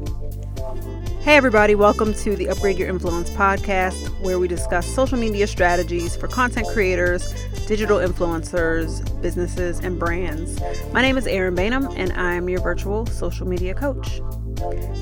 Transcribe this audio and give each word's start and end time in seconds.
Hey, 0.00 1.36
everybody, 1.36 1.74
welcome 1.74 2.14
to 2.14 2.34
the 2.34 2.48
Upgrade 2.48 2.78
Your 2.78 2.88
Influence 2.88 3.28
podcast, 3.28 4.08
where 4.22 4.38
we 4.38 4.48
discuss 4.48 4.86
social 4.86 5.18
media 5.18 5.46
strategies 5.46 6.16
for 6.16 6.26
content 6.26 6.66
creators, 6.68 7.28
digital 7.66 7.98
influencers, 7.98 9.04
businesses, 9.20 9.80
and 9.80 9.98
brands. 9.98 10.58
My 10.92 11.02
name 11.02 11.18
is 11.18 11.26
Erin 11.26 11.54
Baynham, 11.54 11.94
and 11.98 12.12
I'm 12.14 12.48
your 12.48 12.60
virtual 12.60 13.04
social 13.04 13.46
media 13.46 13.74
coach. 13.74 14.22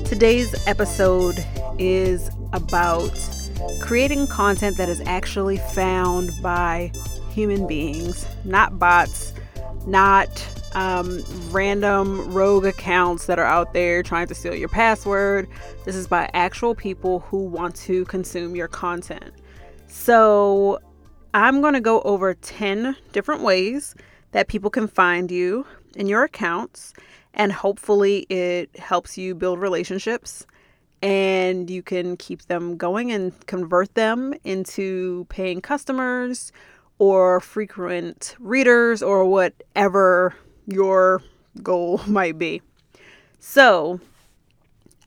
Today's 0.03 0.53
episode 0.67 1.43
is 1.77 2.29
about 2.51 3.17
creating 3.79 4.27
content 4.27 4.75
that 4.75 4.89
is 4.89 4.99
actually 5.05 5.57
found 5.57 6.31
by 6.41 6.91
human 7.31 7.65
beings, 7.65 8.25
not 8.43 8.77
bots, 8.77 9.33
not 9.87 10.29
um, 10.75 11.23
random 11.51 12.33
rogue 12.33 12.65
accounts 12.65 13.25
that 13.25 13.39
are 13.39 13.45
out 13.45 13.73
there 13.73 14.03
trying 14.03 14.27
to 14.27 14.35
steal 14.35 14.55
your 14.55 14.69
password. 14.69 15.47
This 15.85 15.95
is 15.95 16.07
by 16.07 16.29
actual 16.33 16.75
people 16.75 17.19
who 17.21 17.43
want 17.43 17.75
to 17.77 18.05
consume 18.05 18.55
your 18.55 18.67
content. 18.67 19.33
So, 19.87 20.79
I'm 21.33 21.61
going 21.61 21.75
to 21.75 21.81
go 21.81 22.01
over 22.01 22.33
10 22.33 22.95
different 23.11 23.43
ways 23.43 23.95
that 24.31 24.47
people 24.47 24.69
can 24.69 24.87
find 24.87 25.29
you 25.29 25.65
in 25.95 26.07
your 26.07 26.23
accounts, 26.23 26.93
and 27.33 27.51
hopefully, 27.51 28.25
it 28.29 28.77
helps 28.77 29.17
you 29.17 29.35
build 29.35 29.59
relationships 29.59 30.45
and 31.01 31.69
you 31.69 31.81
can 31.81 32.17
keep 32.17 32.43
them 32.43 32.75
going 32.75 33.11
and 33.11 33.33
convert 33.47 33.93
them 33.95 34.33
into 34.43 35.25
paying 35.29 35.61
customers 35.61 36.51
or 36.97 37.39
frequent 37.39 38.35
readers 38.39 39.01
or 39.01 39.23
whatever 39.25 40.35
your 40.69 41.21
goal 41.61 42.01
might 42.07 42.37
be. 42.37 42.61
So, 43.39 43.99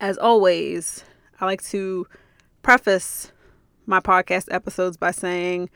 as 0.01 0.19
always, 0.19 1.05
I 1.41 1.47
like 1.47 1.63
to 1.67 2.07
preface 2.63 3.33
my 3.87 4.01
podcast 4.01 4.47
episodes 4.51 4.97
by 4.97 5.11
saying 5.11 5.71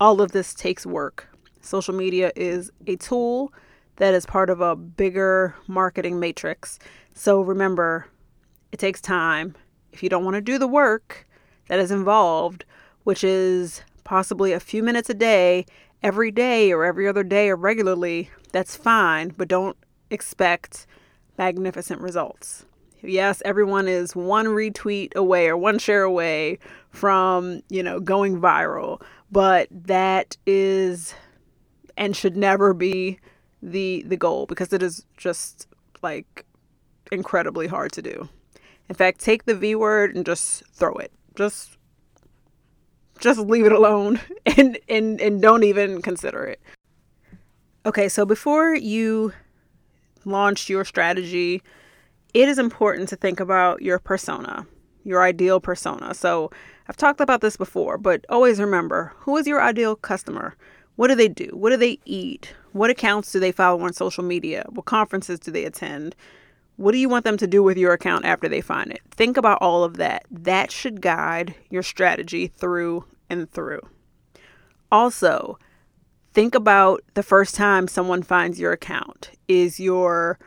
all 0.00 0.20
of 0.20 0.32
this 0.32 0.54
takes 0.54 0.84
work. 0.84 1.28
Social 1.60 1.94
media 1.94 2.32
is 2.36 2.70
a 2.86 2.96
tool 2.96 3.52
that 3.96 4.12
is 4.12 4.26
part 4.26 4.50
of 4.50 4.60
a 4.60 4.76
bigger 4.76 5.54
marketing 5.66 6.18
matrix. 6.18 6.78
So 7.14 7.40
remember, 7.40 8.06
it 8.72 8.78
takes 8.78 9.00
time. 9.00 9.54
If 9.92 10.02
you 10.02 10.08
don't 10.08 10.24
want 10.24 10.34
to 10.34 10.40
do 10.40 10.58
the 10.58 10.66
work 10.66 11.26
that 11.68 11.78
is 11.78 11.90
involved, 11.90 12.64
which 13.04 13.22
is 13.22 13.82
possibly 14.02 14.52
a 14.52 14.60
few 14.60 14.82
minutes 14.82 15.08
a 15.08 15.14
day, 15.14 15.64
every 16.04 16.30
day 16.30 16.70
or 16.70 16.84
every 16.84 17.08
other 17.08 17.24
day 17.24 17.48
or 17.48 17.56
regularly, 17.56 18.30
that's 18.52 18.76
fine, 18.76 19.32
but 19.36 19.48
don't 19.48 19.76
expect 20.10 20.86
magnificent 21.38 22.00
results. 22.00 22.66
Yes, 23.02 23.42
everyone 23.44 23.88
is 23.88 24.14
one 24.14 24.46
retweet 24.46 25.14
away 25.16 25.48
or 25.48 25.56
one 25.56 25.78
share 25.78 26.02
away 26.02 26.58
from, 26.90 27.62
you 27.68 27.82
know, 27.82 28.00
going 28.00 28.40
viral, 28.40 29.02
but 29.32 29.66
that 29.70 30.36
is 30.46 31.14
and 31.96 32.14
should 32.16 32.36
never 32.36 32.74
be 32.74 33.18
the 33.62 34.04
the 34.06 34.16
goal 34.16 34.46
because 34.46 34.72
it 34.72 34.82
is 34.82 35.04
just 35.16 35.66
like 36.02 36.44
incredibly 37.10 37.66
hard 37.66 37.92
to 37.92 38.02
do. 38.02 38.28
In 38.88 38.94
fact, 38.94 39.20
take 39.20 39.44
the 39.44 39.54
V 39.54 39.74
word 39.74 40.14
and 40.14 40.26
just 40.26 40.64
throw 40.74 40.94
it. 40.94 41.12
Just 41.34 41.78
just 43.20 43.40
leave 43.40 43.66
it 43.66 43.72
alone 43.72 44.20
and 44.56 44.78
and 44.88 45.20
and 45.20 45.40
don't 45.40 45.64
even 45.64 46.02
consider 46.02 46.44
it. 46.44 46.60
Okay, 47.86 48.08
so 48.08 48.24
before 48.24 48.74
you 48.74 49.32
launch 50.24 50.70
your 50.70 50.84
strategy, 50.84 51.62
it 52.32 52.48
is 52.48 52.58
important 52.58 53.08
to 53.10 53.16
think 53.16 53.40
about 53.40 53.82
your 53.82 53.98
persona, 53.98 54.66
your 55.04 55.22
ideal 55.22 55.60
persona. 55.60 56.14
So, 56.14 56.50
I've 56.88 56.96
talked 56.96 57.20
about 57.20 57.42
this 57.42 57.56
before, 57.56 57.98
but 57.98 58.24
always 58.28 58.58
remember, 58.58 59.12
who 59.18 59.36
is 59.36 59.46
your 59.46 59.62
ideal 59.62 59.96
customer? 59.96 60.56
What 60.96 61.08
do 61.08 61.14
they 61.14 61.28
do? 61.28 61.50
What 61.52 61.70
do 61.70 61.76
they 61.76 61.98
eat? 62.04 62.54
What 62.72 62.90
accounts 62.90 63.32
do 63.32 63.40
they 63.40 63.52
follow 63.52 63.82
on 63.82 63.92
social 63.92 64.24
media? 64.24 64.64
What 64.70 64.86
conferences 64.86 65.38
do 65.38 65.50
they 65.50 65.64
attend? 65.64 66.14
What 66.76 66.92
do 66.92 66.98
you 66.98 67.08
want 67.08 67.24
them 67.24 67.36
to 67.36 67.46
do 67.46 67.62
with 67.62 67.76
your 67.76 67.92
account 67.92 68.24
after 68.24 68.48
they 68.48 68.60
find 68.60 68.90
it? 68.90 69.00
Think 69.10 69.36
about 69.36 69.58
all 69.60 69.84
of 69.84 69.96
that. 69.96 70.24
That 70.30 70.70
should 70.70 71.00
guide 71.00 71.54
your 71.70 71.82
strategy 71.82 72.48
through 72.48 73.04
and 73.30 73.50
through. 73.50 73.80
Also, 74.90 75.58
think 76.32 76.54
about 76.54 77.02
the 77.14 77.22
first 77.22 77.54
time 77.54 77.88
someone 77.88 78.22
finds 78.22 78.60
your 78.60 78.72
account. 78.72 79.30
Is 79.48 79.80
your 79.80 80.38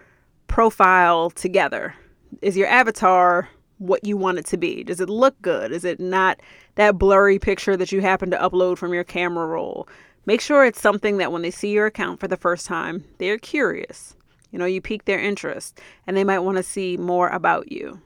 profile 0.47 1.29
together? 1.29 1.95
Is 2.41 2.57
your 2.57 2.67
avatar 2.67 3.49
what 3.77 4.05
you 4.05 4.17
want 4.17 4.39
it 4.39 4.45
to 4.47 4.57
be? 4.57 4.83
Does 4.83 4.99
it 4.99 5.09
look 5.09 5.39
good? 5.41 5.71
Is 5.71 5.85
it 5.85 5.99
not 5.99 6.39
that 6.75 6.97
blurry 6.97 7.39
picture 7.39 7.77
that 7.77 7.91
you 7.91 8.01
happen 8.01 8.31
to 8.31 8.37
upload 8.37 8.77
from 8.77 8.93
your 8.93 9.03
camera 9.03 9.45
roll? 9.45 9.87
Make 10.25 10.41
sure 10.41 10.65
it's 10.65 10.81
something 10.81 11.17
that 11.17 11.31
when 11.31 11.41
they 11.41 11.51
see 11.51 11.71
your 11.71 11.85
account 11.85 12.19
for 12.19 12.27
the 12.27 12.37
first 12.37 12.65
time, 12.65 13.05
they're 13.17 13.37
curious. 13.37 14.15
You 14.51 14.59
know, 14.59 14.65
you 14.65 14.81
pique 14.81 15.05
their 15.05 15.19
interest 15.19 15.79
and 16.05 16.17
they 16.17 16.23
might 16.23 16.39
want 16.39 16.57
to 16.57 16.63
see 16.63 16.97
more 16.97 17.29
about 17.29 17.71
you. 17.71 18.01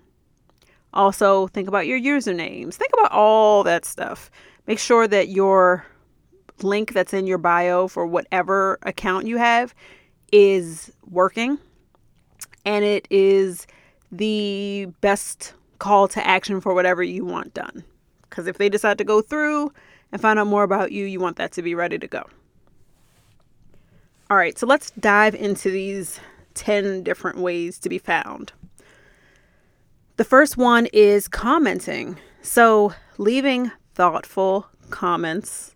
Also, 0.94 1.48
think 1.48 1.68
about 1.68 1.88
your 1.88 2.00
usernames. 2.00 2.76
Think 2.76 2.92
about 2.94 3.12
all 3.12 3.64
that 3.64 3.86
stuff. 3.86 4.30
Make 4.68 4.80
sure 4.80 5.08
that 5.08 5.30
your 5.30 5.86
link 6.62 6.94
that's 6.94 7.14
in 7.14 7.28
your 7.28 7.38
bio 7.38 7.88
for 7.88 8.06
whatever 8.06 8.78
account 8.84 9.28
you 9.28 9.38
have 9.38 9.74
is 10.32 10.92
working 11.10 11.58
and 12.66 12.86
it 12.86 13.08
is 13.10 13.68
the 14.12 14.88
best 15.02 15.54
call 15.80 16.08
to 16.08 16.26
action 16.26 16.62
for 16.62 16.74
whatever 16.74 17.02
you 17.02 17.26
want 17.26 17.54
done. 17.54 17.84
Because 18.24 18.48
if 18.48 18.58
they 18.58 18.70
decide 18.70 18.98
to 19.00 19.04
go 19.04 19.22
through 19.22 19.74
and 20.12 20.22
find 20.22 20.38
out 20.38 20.48
more 20.48 20.64
about 20.64 20.92
you, 20.92 21.06
you 21.06 21.20
want 21.20 21.38
that 21.38 21.52
to 21.54 21.62
be 21.62 21.76
ready 21.76 21.98
to 21.98 22.08
go. 22.08 22.24
All 24.30 24.38
right, 24.38 24.58
so 24.58 24.66
let's 24.66 24.92
dive 24.92 25.36
into 25.36 25.70
these 25.70 26.20
10 26.54 27.04
different 27.04 27.40
ways 27.40 27.80
to 27.80 27.90
be 27.90 27.98
found. 27.98 28.54
The 30.18 30.24
first 30.24 30.56
one 30.56 30.88
is 30.94 31.28
commenting. 31.28 32.18
So, 32.42 32.94
leaving 33.18 33.72
thoughtful 33.94 34.68
comments, 34.90 35.76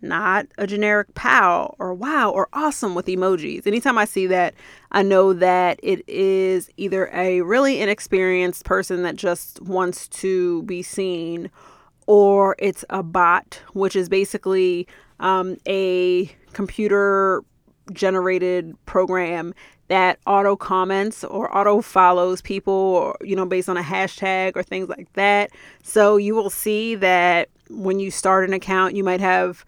not 0.00 0.46
a 0.58 0.66
generic 0.66 1.14
pow 1.14 1.74
or 1.78 1.94
wow 1.94 2.30
or 2.30 2.48
awesome 2.52 2.94
with 2.94 3.06
emojis. 3.06 3.66
Anytime 3.66 3.98
I 3.98 4.04
see 4.04 4.26
that, 4.26 4.54
I 4.90 5.02
know 5.02 5.32
that 5.32 5.78
it 5.82 6.06
is 6.08 6.70
either 6.76 7.08
a 7.12 7.42
really 7.42 7.80
inexperienced 7.80 8.64
person 8.64 9.02
that 9.04 9.16
just 9.16 9.60
wants 9.62 10.08
to 10.08 10.62
be 10.64 10.82
seen 10.82 11.50
or 12.06 12.56
it's 12.58 12.84
a 12.90 13.02
bot, 13.02 13.60
which 13.74 13.94
is 13.94 14.08
basically 14.08 14.88
um, 15.20 15.56
a 15.68 16.26
computer 16.52 17.44
generated 17.92 18.74
program 18.86 19.54
that 19.88 20.18
auto 20.26 20.56
comments 20.56 21.22
or 21.24 21.54
auto 21.54 21.82
follows 21.82 22.40
people 22.40 22.72
or 22.72 23.16
you 23.22 23.36
know 23.36 23.44
based 23.44 23.68
on 23.68 23.76
a 23.76 23.82
hashtag 23.82 24.56
or 24.56 24.62
things 24.62 24.88
like 24.88 25.12
that. 25.14 25.50
So 25.82 26.16
you 26.16 26.34
will 26.34 26.50
see 26.50 26.94
that 26.96 27.48
when 27.68 27.98
you 27.98 28.10
start 28.10 28.48
an 28.48 28.54
account 28.54 28.96
you 28.96 29.04
might 29.04 29.20
have 29.20 29.64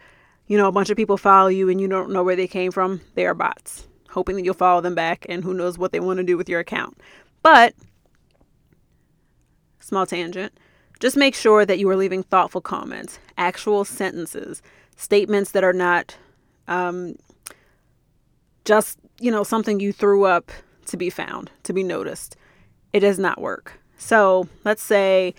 you 0.46 0.56
know 0.56 0.68
a 0.68 0.72
bunch 0.72 0.90
of 0.90 0.96
people 0.96 1.16
follow 1.16 1.48
you 1.48 1.68
and 1.68 1.80
you 1.80 1.88
don't 1.88 2.10
know 2.10 2.22
where 2.22 2.36
they 2.36 2.46
came 2.46 2.72
from. 2.72 3.00
They 3.14 3.26
are 3.26 3.34
bots 3.34 3.86
hoping 4.10 4.36
that 4.36 4.44
you'll 4.44 4.54
follow 4.54 4.80
them 4.80 4.94
back 4.94 5.26
and 5.28 5.42
who 5.42 5.52
knows 5.52 5.76
what 5.76 5.90
they 5.90 5.98
want 5.98 6.18
to 6.18 6.24
do 6.24 6.36
with 6.36 6.48
your 6.48 6.60
account. 6.60 6.96
But 7.42 7.74
small 9.80 10.06
tangent 10.06 10.52
just 11.00 11.16
make 11.16 11.34
sure 11.34 11.66
that 11.66 11.78
you 11.78 11.88
are 11.90 11.96
leaving 11.96 12.22
thoughtful 12.22 12.62
comments 12.62 13.18
actual 13.36 13.84
sentences 13.84 14.62
statements 14.96 15.50
that 15.50 15.62
are 15.64 15.74
not 15.74 16.16
um, 16.68 17.16
just, 18.64 18.98
you 19.20 19.30
know, 19.30 19.42
something 19.42 19.80
you 19.80 19.92
threw 19.92 20.24
up 20.24 20.50
to 20.86 20.96
be 20.96 21.10
found, 21.10 21.50
to 21.64 21.72
be 21.72 21.82
noticed. 21.82 22.36
It 22.92 23.00
does 23.00 23.18
not 23.18 23.40
work. 23.40 23.80
So 23.96 24.48
let's 24.64 24.82
say, 24.82 25.34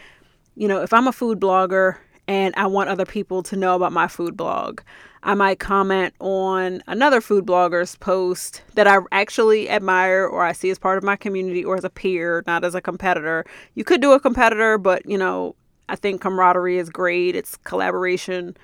you 0.56 0.68
know, 0.68 0.82
if 0.82 0.94
I'm 0.94 1.08
a 1.08 1.12
food 1.12 1.40
blogger 1.40 1.98
and 2.28 2.54
I 2.58 2.68
want 2.68 2.90
other 2.90 3.06
people 3.06 3.44
to 3.44 3.56
know 3.56 3.76
about 3.76 3.92
my 3.92 4.08
food 4.08 4.36
blog, 4.36 4.82
I 5.24 5.34
might 5.34 5.60
comment 5.60 6.14
on 6.20 6.84
another 6.88 7.20
food 7.20 7.46
blogger's 7.46 7.96
post 7.96 8.62
that 8.76 8.88
I 8.88 8.98
actually 9.12 9.70
admire 9.70 10.26
or 10.26 10.44
I 10.44 10.52
see 10.52 10.70
as 10.70 10.78
part 10.78 10.98
of 10.98 11.04
my 11.04 11.16
community 11.16 11.64
or 11.66 11.76
as 11.76 11.84
a 11.84 11.90
peer, 11.90 12.44
not 12.46 12.64
as 12.64 12.76
a 12.76 12.82
competitor. 12.82 13.44
You 13.74 13.84
could 13.84 14.02
do 14.02 14.12
a 14.12 14.20
competitor, 14.20 14.78
but, 14.78 15.08
you 15.10 15.18
know, 15.18 15.56
I 15.90 15.96
think 15.96 16.22
camaraderie 16.22 16.78
is 16.78 16.90
great. 16.90 17.36
It's 17.36 17.58
collaboration 17.58 18.56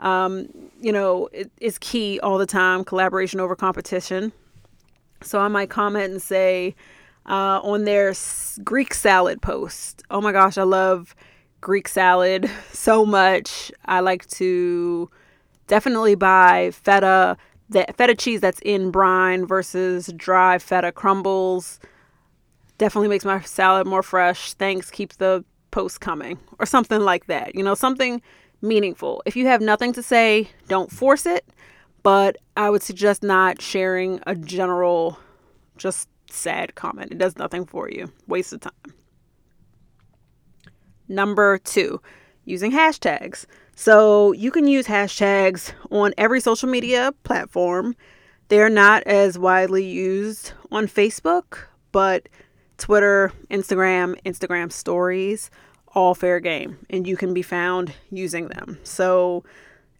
um, 0.00 0.48
you 0.80 0.92
know, 0.92 1.28
it, 1.32 1.50
is 1.60 1.78
key 1.78 2.18
all 2.20 2.38
the 2.38 2.46
time 2.46 2.84
collaboration 2.84 3.38
over 3.38 3.54
competition. 3.54 4.32
So 5.22 5.38
I 5.38 5.48
might 5.48 5.70
comment 5.70 6.10
and 6.10 6.22
say 6.22 6.74
uh, 7.26 7.60
on 7.62 7.84
their 7.84 8.14
Greek 8.64 8.94
salad 8.94 9.42
post, 9.42 10.02
oh 10.10 10.20
my 10.20 10.32
gosh, 10.32 10.56
I 10.56 10.62
love 10.62 11.14
Greek 11.60 11.86
salad 11.86 12.50
so 12.72 13.04
much. 13.04 13.70
I 13.84 14.00
like 14.00 14.26
to 14.28 15.10
definitely 15.66 16.14
buy 16.14 16.70
feta, 16.72 17.36
the 17.68 17.84
feta 17.96 18.14
cheese 18.14 18.40
that's 18.40 18.60
in 18.60 18.90
brine 18.90 19.46
versus 19.46 20.10
dry 20.16 20.58
feta 20.58 20.92
crumbles. 20.92 21.78
definitely 22.78 23.08
makes 23.08 23.26
my 23.26 23.40
salad 23.42 23.86
more 23.86 24.02
fresh. 24.02 24.54
Thanks, 24.54 24.90
keep 24.90 25.12
the 25.14 25.44
post 25.70 26.00
coming, 26.00 26.38
or 26.58 26.64
something 26.64 27.02
like 27.02 27.26
that. 27.26 27.54
You 27.54 27.62
know, 27.62 27.74
something 27.74 28.22
meaningful. 28.62 29.22
If 29.26 29.36
you 29.36 29.46
have 29.46 29.60
nothing 29.60 29.92
to 29.94 30.02
say, 30.02 30.48
don't 30.68 30.90
force 30.90 31.26
it, 31.26 31.44
but 32.02 32.36
I 32.56 32.70
would 32.70 32.82
suggest 32.82 33.22
not 33.22 33.60
sharing 33.60 34.20
a 34.26 34.34
general, 34.34 35.18
just 35.76 36.08
sad 36.30 36.74
comment. 36.74 37.12
It 37.12 37.18
does 37.18 37.36
nothing 37.36 37.66
for 37.66 37.90
you. 37.90 38.12
Waste 38.26 38.52
of 38.52 38.60
time. 38.60 38.94
Number 41.08 41.58
two, 41.58 42.00
using 42.44 42.72
hashtags. 42.72 43.46
So 43.74 44.32
you 44.32 44.50
can 44.50 44.68
use 44.68 44.86
hashtags 44.86 45.72
on 45.90 46.12
every 46.18 46.40
social 46.40 46.68
media 46.68 47.12
platform. 47.24 47.96
They're 48.48 48.70
not 48.70 49.02
as 49.04 49.38
widely 49.38 49.84
used 49.84 50.52
on 50.70 50.86
Facebook, 50.86 51.58
but 51.92 52.28
Twitter, 52.78 53.32
Instagram, 53.50 54.20
Instagram 54.22 54.70
stories, 54.72 55.50
all 55.92 56.14
fair 56.14 56.40
game, 56.40 56.78
and 56.88 57.06
you 57.06 57.16
can 57.16 57.34
be 57.34 57.42
found 57.42 57.92
using 58.10 58.48
them. 58.48 58.78
So 58.84 59.44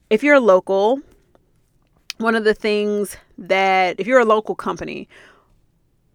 if 0.09 0.23
you're 0.23 0.35
a 0.35 0.41
local, 0.41 1.01
one 2.19 2.35
of 2.35 2.45
the 2.45 2.55
things 2.55 3.17
that, 3.39 3.99
if 3.99 4.07
you're 4.07 4.21
a 4.21 4.25
local 4.25 4.55
company, 4.55 5.09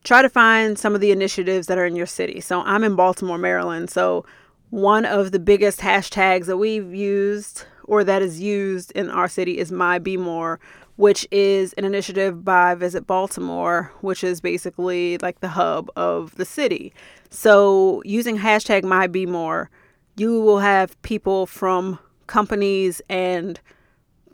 try 0.04 0.22
to 0.22 0.30
find 0.30 0.78
some 0.78 0.96
of 0.96 1.02
the 1.02 1.12
initiatives 1.12 1.68
that 1.68 1.78
are 1.78 1.86
in 1.86 1.96
your 1.96 2.06
city. 2.06 2.40
So 2.40 2.62
I'm 2.62 2.84
in 2.84 2.96
Baltimore, 2.96 3.38
Maryland. 3.38 3.90
So 3.90 4.26
one 4.70 5.06
of 5.06 5.32
the 5.32 5.40
biggest 5.40 5.80
hashtags 5.80 6.46
that 6.46 6.58
we've 6.58 6.94
used 6.94 7.66
or 7.84 8.04
that 8.04 8.22
is 8.22 8.40
used 8.40 8.92
in 8.92 9.10
our 9.10 9.28
city 9.28 9.58
is 9.58 9.72
MyBmore, 9.72 10.58
which 10.96 11.28
is 11.32 11.74
an 11.74 11.84
initiative 11.84 12.46
by 12.46 12.74
Visit 12.76 13.06
Baltimore, 13.06 13.92
which 14.02 14.24
is 14.24 14.40
basically 14.40 15.18
like 15.18 15.42
the 15.42 15.50
hub 15.50 15.90
of 15.96 16.36
the 16.36 16.46
city. 16.46 16.94
So 17.30 18.02
using 18.06 18.38
hashtag 18.38 18.84
MyBmore, 18.84 19.68
you 20.16 20.40
will 20.40 20.60
have 20.60 21.00
people 21.02 21.46
from 21.46 22.00
companies 22.28 23.02
and 23.10 23.60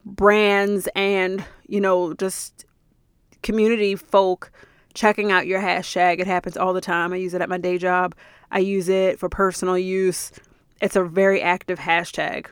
brands 0.06 0.88
and, 0.96 1.44
you 1.68 1.82
know, 1.82 2.14
just 2.14 2.66
community 3.42 3.96
folk 3.96 4.52
checking 4.94 5.32
out 5.32 5.48
your 5.48 5.62
hashtag. 5.62 6.20
It 6.20 6.28
happens 6.28 6.58
all 6.58 6.74
the 6.74 6.82
time. 6.82 7.12
I 7.12 7.16
use 7.16 7.34
it 7.34 7.42
at 7.42 7.50
my 7.50 7.58
day 7.58 7.78
job. 7.78 8.14
I 8.52 8.60
use 8.60 8.90
it 8.90 9.18
for 9.18 9.30
personal 9.30 9.78
use. 9.78 10.32
It's 10.80 10.96
a 10.96 11.04
very 11.04 11.42
active 11.42 11.80
hashtag. 11.80 12.48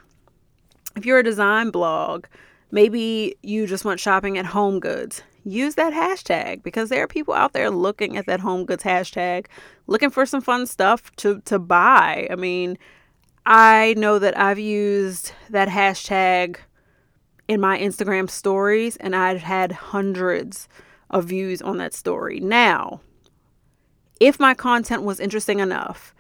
If 0.96 1.06
you're 1.06 1.20
a 1.20 1.24
design 1.24 1.70
blog, 1.70 2.26
maybe 2.72 3.36
you 3.42 3.68
just 3.68 3.86
went 3.86 4.00
shopping 4.00 4.38
at 4.38 4.46
HomeGoods. 4.46 5.22
Use 5.44 5.76
that 5.76 5.94
hashtag 5.94 6.64
because 6.64 6.90
there 6.90 7.04
are 7.04 7.08
people 7.08 7.34
out 7.34 7.54
there 7.54 7.70
looking 7.70 8.18
at 8.18 8.26
that 8.26 8.42
HomeGoods 8.42 8.82
hashtag, 8.82 9.48
looking 9.88 10.10
for 10.10 10.26
some 10.26 10.42
fun 10.42 10.68
stuff 10.68 11.16
to, 11.18 11.42
to 11.46 11.58
buy. 11.58 12.28
I 12.30 12.36
mean, 12.36 12.78
I 13.46 13.96
know 13.98 14.20
that 14.20 14.38
I've 14.38 14.60
used 14.60 15.32
that 15.50 15.70
hashtag 15.70 16.58
in 17.48 17.60
my 17.60 17.80
Instagram 17.80 18.30
stories 18.30 18.96
and 18.98 19.16
I've 19.16 19.42
had 19.42 19.72
hundreds 19.72 20.68
of 21.10 21.26
views 21.26 21.62
on 21.62 21.78
that 21.78 21.94
story. 21.94 22.40
Now, 22.40 23.02
if 24.20 24.40
my 24.40 24.54
content 24.54 25.04
was 25.04 25.20
interesting 25.20 25.60
enough, 25.60 26.14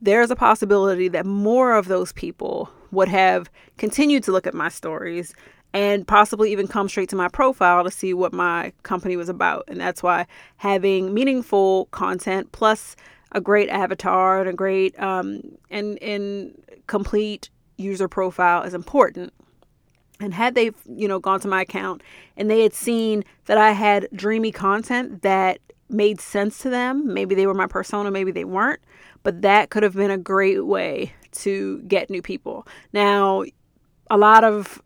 there's 0.00 0.32
a 0.32 0.36
possibility 0.36 1.06
that 1.08 1.26
more 1.26 1.74
of 1.74 1.86
those 1.86 2.12
people 2.12 2.68
would 2.90 3.08
have 3.08 3.48
continued 3.78 4.24
to 4.24 4.32
look 4.32 4.46
at 4.46 4.54
my 4.54 4.68
stories 4.68 5.34
and 5.74 6.06
possibly 6.06 6.52
even 6.52 6.68
come 6.68 6.88
straight 6.88 7.08
to 7.10 7.16
my 7.16 7.28
profile 7.28 7.84
to 7.84 7.90
see 7.90 8.12
what 8.12 8.32
my 8.32 8.72
company 8.82 9.16
was 9.16 9.28
about. 9.28 9.64
And 9.68 9.80
that's 9.80 10.02
why 10.02 10.26
having 10.56 11.14
meaningful 11.14 11.86
content 11.86 12.52
plus 12.52 12.96
a 13.32 13.40
great 13.40 13.68
avatar 13.70 14.40
and 14.40 14.48
a 14.48 14.52
great 14.52 14.98
um, 15.00 15.40
and 15.70 16.00
and 16.02 16.54
complete 16.86 17.48
user 17.78 18.08
profile 18.08 18.62
is 18.62 18.74
important. 18.74 19.32
And 20.20 20.34
had 20.34 20.54
they, 20.54 20.70
you 20.86 21.08
know, 21.08 21.18
gone 21.18 21.40
to 21.40 21.48
my 21.48 21.62
account 21.62 22.02
and 22.36 22.50
they 22.50 22.62
had 22.62 22.74
seen 22.74 23.24
that 23.46 23.58
I 23.58 23.72
had 23.72 24.08
dreamy 24.14 24.52
content 24.52 25.22
that 25.22 25.58
made 25.88 26.20
sense 26.20 26.58
to 26.58 26.70
them. 26.70 27.12
Maybe 27.12 27.34
they 27.34 27.46
were 27.46 27.54
my 27.54 27.66
persona, 27.66 28.10
maybe 28.10 28.30
they 28.30 28.44
weren't, 28.44 28.80
but 29.22 29.42
that 29.42 29.70
could 29.70 29.82
have 29.82 29.94
been 29.94 30.10
a 30.10 30.18
great 30.18 30.64
way 30.64 31.12
to 31.32 31.80
get 31.82 32.10
new 32.10 32.22
people. 32.22 32.66
Now, 32.92 33.44
a 34.10 34.16
lot 34.16 34.44
of 34.44 34.82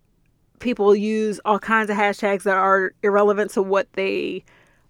people 0.59 0.95
use 0.95 1.41
all 1.45 1.59
kinds 1.59 1.91
of 1.91 1.97
hashtags 1.97 2.43
that 2.45 2.57
are 2.57 2.93
irrelevant 3.03 3.51
to 3.53 3.63
what 3.63 3.93
they 3.93 4.45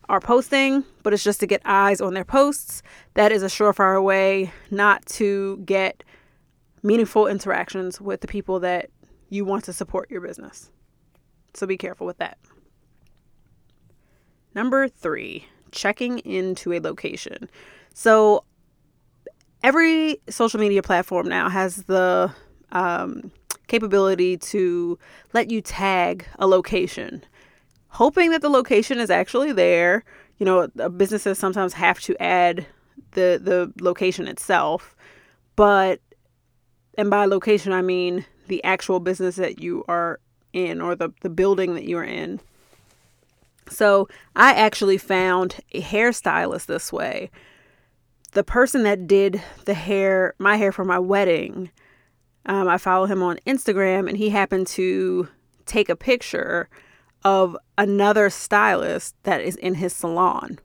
are 0.09 0.21
posting, 0.21 0.85
but 1.03 1.13
it's 1.13 1.25
just 1.25 1.41
to 1.41 1.47
get 1.47 1.61
eyes 1.65 2.01
on 2.01 2.15
their 2.15 2.25
posts. 2.25 2.83
That 3.15 3.33
is 3.33 3.43
a 3.43 3.47
surefire 3.47 4.03
way 4.03 4.53
not 4.71 5.05
to 5.07 5.59
get 5.65 6.05
meaningful 6.83 7.27
interactions 7.27 8.01
with 8.01 8.21
the 8.21 8.29
people 8.29 8.61
that 8.61 8.91
you 9.29 9.45
want 9.45 9.65
to 9.65 9.73
support 9.73 10.11
your 10.11 10.21
business. 10.21 10.71
So 11.55 11.67
be 11.67 11.77
careful 11.77 12.07
with 12.07 12.19
that. 12.19 12.39
Number 14.55 14.89
three, 14.89 15.47
checking 15.73 16.21
into 16.21 16.73
a 16.73 16.81
location. 16.81 17.51
So 17.93 18.45
every 19.63 20.21
social 20.29 20.61
media 20.61 20.83
platform 20.83 21.29
now 21.29 21.49
has 21.49 21.85
the 21.85 22.33
um, 22.73 23.33
capability 23.67 24.37
to 24.37 24.99
let 25.33 25.51
you 25.51 25.61
tag 25.61 26.27
a 26.39 26.47
location, 26.47 27.25
hoping 27.89 28.31
that 28.31 28.43
the 28.43 28.49
location 28.49 28.99
is 28.99 29.11
actually 29.11 29.53
there. 29.53 30.05
You 30.39 30.47
know, 30.47 30.69
uh, 30.79 30.89
businesses 30.89 31.39
sometimes 31.39 31.73
have 31.75 32.01
to 32.01 32.21
add 32.23 32.67
the 33.13 33.41
the 33.43 33.73
location 33.83 34.29
itself, 34.29 34.95
but 35.57 36.01
and 36.99 37.11
by 37.11 37.27
location 37.27 37.73
I 37.73 37.83
mean 37.83 38.25
the 38.47 38.63
actual 38.65 39.01
business 39.01 39.37
that 39.37 39.61
you 39.61 39.85
are 39.89 40.21
in 40.53 40.81
or 40.81 40.95
the, 40.95 41.11
the 41.21 41.31
building 41.31 41.75
that 41.75 41.85
you 41.85 41.99
are 41.99 42.05
in. 42.05 42.41
So 43.69 44.09
I 44.35 44.55
actually 44.55 44.99
found 44.99 45.57
a 45.73 45.83
hairstylist 45.83 46.67
this 46.67 46.93
way. 46.93 47.31
The 48.33 48.45
person 48.45 48.83
that 48.85 49.07
did 49.07 49.43
the 49.65 49.75
hair, 49.75 50.35
my 50.39 50.57
hair 50.57 50.73
for 50.73 50.85
my 50.85 50.99
wedding, 50.99 51.71
um, 52.47 52.69
I 52.69 52.79
follow 52.79 53.07
him 53.07 53.23
on 53.23 53.39
Instagram 53.47 54.09
and 54.09 54.17
he 54.17 54.31
happened 54.31 54.67
to 54.69 55.29
take 55.67 55.89
a 55.89 55.97
picture 55.97 56.69
of 57.25 57.57
another 57.77 58.31
stylist 58.31 59.15
that 59.25 59.41
is 59.41 59.57
in 59.57 59.75
his 59.75 59.93
salon. 59.93 60.59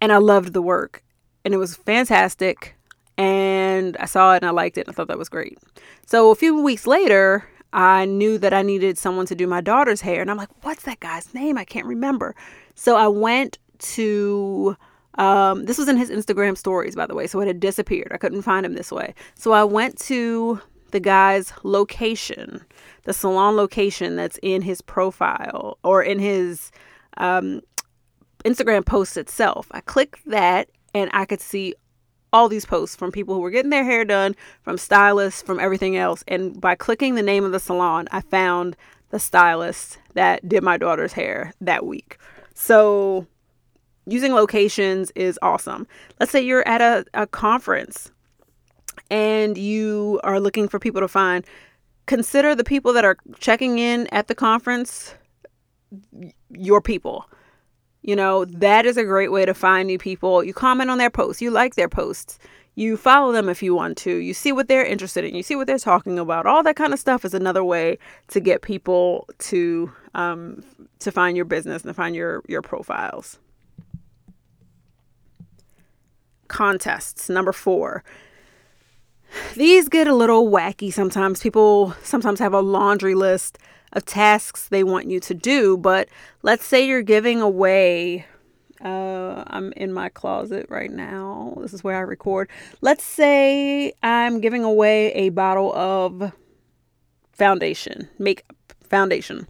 And 0.00 0.12
I 0.12 0.18
loved 0.18 0.52
the 0.52 0.62
work 0.62 1.02
and 1.44 1.52
it 1.52 1.58
was 1.58 1.76
fantastic. 1.76 2.76
And 3.18 3.96
I 3.98 4.06
saw 4.06 4.34
it 4.34 4.38
and 4.38 4.46
I 4.46 4.50
liked 4.50 4.78
it 4.78 4.86
and 4.86 4.90
I 4.90 4.92
thought 4.94 5.08
that 5.08 5.18
was 5.18 5.28
great. 5.28 5.58
So 6.06 6.30
a 6.30 6.36
few 6.36 6.62
weeks 6.62 6.86
later, 6.86 7.44
I 7.72 8.04
knew 8.04 8.38
that 8.38 8.52
I 8.52 8.62
needed 8.62 8.96
someone 8.96 9.26
to 9.26 9.34
do 9.34 9.46
my 9.46 9.60
daughter's 9.60 10.00
hair. 10.00 10.20
And 10.20 10.30
I'm 10.30 10.36
like, 10.36 10.50
what's 10.64 10.84
that 10.84 11.00
guy's 11.00 11.34
name? 11.34 11.58
I 11.58 11.64
can't 11.64 11.86
remember. 11.86 12.36
So 12.74 12.96
I 12.96 13.08
went 13.08 13.58
to, 13.78 14.76
um, 15.18 15.64
this 15.64 15.78
was 15.78 15.88
in 15.88 15.96
his 15.96 16.10
Instagram 16.10 16.56
stories, 16.56 16.94
by 16.94 17.06
the 17.06 17.14
way. 17.14 17.26
So 17.26 17.40
it 17.40 17.46
had 17.46 17.60
disappeared. 17.60 18.12
I 18.12 18.18
couldn't 18.18 18.42
find 18.42 18.64
him 18.64 18.74
this 18.74 18.92
way. 18.92 19.14
So 19.34 19.52
I 19.52 19.64
went 19.64 19.98
to 20.02 20.60
the 20.92 21.00
guy's 21.00 21.52
location, 21.62 22.64
the 23.04 23.12
salon 23.12 23.56
location 23.56 24.16
that's 24.16 24.38
in 24.42 24.62
his 24.62 24.80
profile 24.80 25.78
or 25.82 26.02
in 26.02 26.18
his 26.18 26.70
um, 27.16 27.60
Instagram 28.44 28.84
post 28.84 29.16
itself. 29.16 29.66
I 29.72 29.80
clicked 29.80 30.24
that 30.26 30.68
and 30.94 31.10
I 31.12 31.24
could 31.24 31.40
see 31.40 31.74
all 32.32 32.48
these 32.48 32.64
posts 32.64 32.96
from 32.96 33.12
people 33.12 33.34
who 33.34 33.40
were 33.40 33.50
getting 33.50 33.70
their 33.70 33.84
hair 33.84 34.04
done, 34.04 34.34
from 34.62 34.78
stylists, 34.78 35.42
from 35.42 35.60
everything 35.60 35.96
else. 35.96 36.24
And 36.26 36.58
by 36.60 36.74
clicking 36.74 37.14
the 37.14 37.22
name 37.22 37.44
of 37.44 37.52
the 37.52 37.60
salon, 37.60 38.08
I 38.10 38.22
found 38.22 38.76
the 39.10 39.18
stylist 39.18 39.98
that 40.14 40.48
did 40.48 40.62
my 40.62 40.78
daughter's 40.78 41.12
hair 41.12 41.52
that 41.60 41.84
week. 41.84 42.16
So 42.54 43.26
using 44.06 44.32
locations 44.32 45.10
is 45.14 45.38
awesome. 45.42 45.86
Let's 46.18 46.32
say 46.32 46.40
you're 46.40 46.66
at 46.66 46.80
a, 46.80 47.04
a 47.12 47.26
conference 47.26 48.10
and 49.10 49.56
you 49.58 50.20
are 50.24 50.40
looking 50.40 50.68
for 50.68 50.78
people 50.78 51.00
to 51.00 51.08
find. 51.08 51.44
Consider 52.06 52.54
the 52.54 52.64
people 52.64 52.92
that 52.92 53.04
are 53.04 53.16
checking 53.38 53.78
in 53.78 54.06
at 54.08 54.28
the 54.28 54.34
conference 54.34 55.14
your 56.50 56.80
people. 56.80 57.26
You 58.02 58.16
know, 58.16 58.44
that 58.44 58.84
is 58.84 58.96
a 58.96 59.04
great 59.04 59.30
way 59.30 59.44
to 59.44 59.54
find 59.54 59.86
new 59.86 59.98
people. 59.98 60.42
You 60.42 60.52
comment 60.52 60.90
on 60.90 60.98
their 60.98 61.10
posts, 61.10 61.40
you 61.40 61.50
like 61.50 61.76
their 61.76 61.88
posts, 61.88 62.38
you 62.74 62.96
follow 62.96 63.32
them 63.32 63.48
if 63.48 63.62
you 63.62 63.74
want 63.74 63.96
to, 63.98 64.16
you 64.16 64.34
see 64.34 64.50
what 64.50 64.66
they're 64.66 64.84
interested 64.84 65.24
in, 65.24 65.34
you 65.34 65.42
see 65.42 65.54
what 65.54 65.66
they're 65.66 65.78
talking 65.78 66.18
about. 66.18 66.46
All 66.46 66.62
that 66.62 66.74
kind 66.74 66.92
of 66.92 66.98
stuff 66.98 67.24
is 67.24 67.34
another 67.34 67.62
way 67.62 67.98
to 68.28 68.40
get 68.40 68.62
people 68.62 69.28
to 69.38 69.92
um, 70.14 70.64
to 71.00 71.12
find 71.12 71.36
your 71.36 71.44
business 71.44 71.82
and 71.82 71.90
to 71.90 71.94
find 71.94 72.16
your 72.16 72.42
your 72.48 72.62
profiles. 72.62 73.38
Contests 76.48 77.28
number 77.28 77.52
four. 77.52 78.02
These 79.54 79.88
get 79.88 80.06
a 80.06 80.14
little 80.14 80.48
wacky 80.48 80.92
sometimes. 80.92 81.40
People 81.40 81.94
sometimes 82.02 82.38
have 82.38 82.52
a 82.52 82.60
laundry 82.60 83.14
list 83.14 83.58
of 83.92 84.04
tasks 84.04 84.68
they 84.68 84.84
want 84.84 85.06
you 85.06 85.20
to 85.20 85.34
do. 85.34 85.76
But 85.76 86.08
let's 86.42 86.64
say 86.64 86.86
you're 86.86 87.02
giving 87.02 87.40
away 87.40 88.26
Uh, 88.82 89.44
I'm 89.46 89.72
in 89.76 89.92
my 89.92 90.08
closet 90.08 90.66
right 90.68 90.90
now. 90.90 91.54
This 91.60 91.72
is 91.72 91.84
where 91.84 91.96
I 91.96 92.00
record. 92.00 92.50
Let's 92.80 93.04
say 93.04 93.92
I'm 94.02 94.40
giving 94.40 94.64
away 94.64 95.12
a 95.12 95.28
bottle 95.28 95.72
of 95.74 96.32
foundation, 97.32 98.08
makeup 98.18 98.56
foundation. 98.90 99.46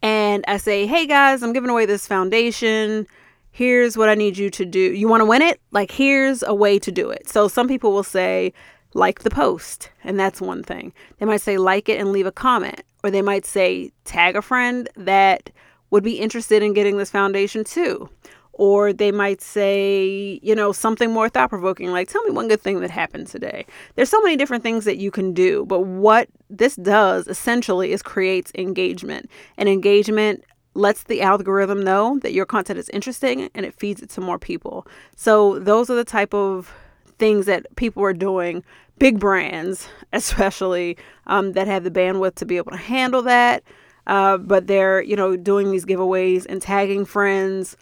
And 0.00 0.44
I 0.48 0.56
say, 0.56 0.86
hey 0.86 1.06
guys, 1.06 1.42
I'm 1.42 1.52
giving 1.52 1.68
away 1.68 1.84
this 1.84 2.06
foundation. 2.06 3.06
Here's 3.52 3.98
what 3.98 4.08
I 4.08 4.14
need 4.14 4.38
you 4.38 4.48
to 4.50 4.64
do. 4.64 4.80
You 4.80 5.08
want 5.08 5.20
to 5.20 5.26
win 5.26 5.42
it? 5.42 5.60
Like, 5.72 5.90
here's 5.90 6.42
a 6.42 6.54
way 6.54 6.78
to 6.78 6.90
do 6.90 7.10
it. 7.10 7.28
So 7.28 7.48
some 7.48 7.68
people 7.68 7.92
will 7.92 8.02
say, 8.02 8.54
like 8.94 9.20
the 9.20 9.30
post, 9.30 9.90
and 10.04 10.18
that's 10.18 10.40
one 10.40 10.62
thing. 10.62 10.92
They 11.18 11.26
might 11.26 11.40
say, 11.40 11.58
like 11.58 11.88
it 11.88 12.00
and 12.00 12.12
leave 12.12 12.26
a 12.26 12.32
comment. 12.32 12.82
Or 13.02 13.10
they 13.10 13.22
might 13.22 13.46
say, 13.46 13.92
tag 14.04 14.36
a 14.36 14.42
friend 14.42 14.88
that 14.96 15.50
would 15.90 16.04
be 16.04 16.18
interested 16.18 16.62
in 16.62 16.72
getting 16.72 16.98
this 16.98 17.10
foundation 17.10 17.64
too. 17.64 18.08
Or 18.52 18.92
they 18.92 19.10
might 19.10 19.40
say, 19.40 20.38
you 20.42 20.54
know, 20.54 20.72
something 20.72 21.10
more 21.10 21.30
thought 21.30 21.48
provoking, 21.48 21.92
like, 21.92 22.08
tell 22.08 22.22
me 22.24 22.30
one 22.30 22.48
good 22.48 22.60
thing 22.60 22.80
that 22.80 22.90
happened 22.90 23.26
today. 23.26 23.64
There's 23.94 24.10
so 24.10 24.20
many 24.20 24.36
different 24.36 24.62
things 24.62 24.84
that 24.84 24.98
you 24.98 25.10
can 25.10 25.32
do, 25.32 25.64
but 25.66 25.80
what 25.80 26.28
this 26.50 26.76
does 26.76 27.26
essentially 27.26 27.92
is 27.92 28.02
creates 28.02 28.52
engagement. 28.54 29.30
And 29.56 29.68
engagement 29.68 30.44
lets 30.74 31.04
the 31.04 31.22
algorithm 31.22 31.82
know 31.82 32.18
that 32.18 32.32
your 32.32 32.44
content 32.44 32.78
is 32.78 32.88
interesting 32.90 33.48
and 33.54 33.64
it 33.64 33.74
feeds 33.74 34.02
it 34.02 34.10
to 34.10 34.20
more 34.20 34.38
people. 34.38 34.86
So, 35.16 35.58
those 35.58 35.88
are 35.88 35.96
the 35.96 36.04
type 36.04 36.34
of 36.34 36.72
things 37.20 37.46
that 37.46 37.64
people 37.76 38.02
are 38.02 38.12
doing, 38.12 38.64
big 38.98 39.20
brands 39.20 39.88
especially, 40.12 40.96
um, 41.28 41.52
that 41.52 41.68
have 41.68 41.84
the 41.84 41.90
bandwidth 41.90 42.34
to 42.36 42.46
be 42.46 42.56
able 42.56 42.72
to 42.72 42.78
handle 42.78 43.22
that. 43.22 43.62
Uh, 44.06 44.38
but 44.38 44.66
they're, 44.66 45.02
you 45.02 45.14
know, 45.14 45.36
doing 45.36 45.70
these 45.70 45.84
giveaways 45.84 46.44
and 46.48 46.60
tagging 46.60 47.04
friends 47.04 47.76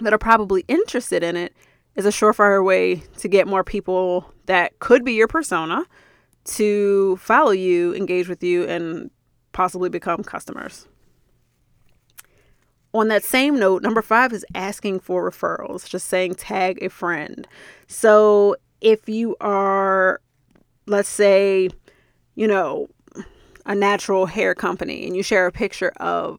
that 0.00 0.12
are 0.12 0.18
probably 0.18 0.64
interested 0.68 1.22
in 1.22 1.36
it 1.36 1.54
is 1.96 2.04
a 2.04 2.10
surefire 2.10 2.62
way 2.64 2.96
to 3.16 3.28
get 3.28 3.48
more 3.48 3.64
people 3.64 4.32
that 4.46 4.78
could 4.78 5.04
be 5.04 5.14
your 5.14 5.28
persona 5.28 5.84
to 6.44 7.16
follow 7.16 7.50
you, 7.50 7.94
engage 7.94 8.28
with 8.28 8.42
you, 8.42 8.64
and 8.64 9.10
possibly 9.52 9.88
become 9.88 10.22
customers. 10.22 10.86
On 12.94 13.08
that 13.08 13.22
same 13.22 13.58
note, 13.58 13.82
number 13.82 14.00
five 14.00 14.32
is 14.32 14.46
asking 14.54 15.00
for 15.00 15.30
referrals, 15.30 15.88
just 15.88 16.06
saying 16.06 16.36
tag 16.36 16.82
a 16.82 16.88
friend. 16.88 17.46
So 17.86 18.56
if 18.80 19.08
you 19.08 19.36
are, 19.40 20.20
let's 20.86 21.08
say, 21.08 21.68
you 22.34 22.46
know, 22.46 22.88
a 23.66 23.74
natural 23.74 24.24
hair 24.24 24.54
company 24.54 25.06
and 25.06 25.14
you 25.14 25.22
share 25.22 25.46
a 25.46 25.52
picture 25.52 25.92
of 25.98 26.38